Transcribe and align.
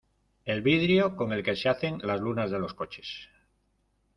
el 0.45 0.63
vidrio 0.63 1.15
con 1.15 1.31
el 1.31 1.43
que 1.43 1.55
se 1.55 1.69
hacen 1.69 1.99
las 2.01 2.19
lunas 2.19 2.49
de 2.49 2.57
los 2.57 2.73
coches 2.73 3.29